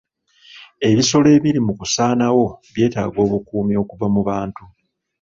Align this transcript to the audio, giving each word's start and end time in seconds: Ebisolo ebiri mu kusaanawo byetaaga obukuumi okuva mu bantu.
Ebisolo 0.89 1.27
ebiri 1.37 1.59
mu 1.67 1.73
kusaanawo 1.79 2.45
byetaaga 2.73 3.19
obukuumi 3.25 3.73
okuva 3.83 4.07
mu 4.13 4.21
bantu. 4.27 4.63